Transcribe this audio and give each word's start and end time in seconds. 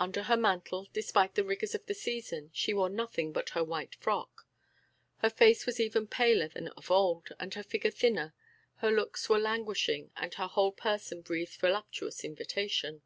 Under 0.00 0.24
her 0.24 0.36
mantle, 0.36 0.88
despite 0.92 1.36
the 1.36 1.44
rigours 1.44 1.72
of 1.72 1.86
the 1.86 1.94
season, 1.94 2.50
she 2.52 2.74
wore 2.74 2.88
nothing 2.90 3.30
but 3.30 3.50
her 3.50 3.62
white 3.62 3.94
frock; 3.94 4.44
her 5.18 5.30
face 5.30 5.66
was 5.66 5.78
even 5.78 6.08
paler 6.08 6.48
than 6.48 6.66
of 6.70 6.90
old, 6.90 7.28
and 7.38 7.54
her 7.54 7.62
figure 7.62 7.92
thinner; 7.92 8.34
her 8.78 8.90
looks 8.90 9.28
were 9.28 9.38
languishing, 9.38 10.10
and 10.16 10.34
her 10.34 10.48
whole 10.48 10.72
person 10.72 11.20
breathed 11.20 11.60
voluptuous 11.60 12.24
invitation. 12.24 13.02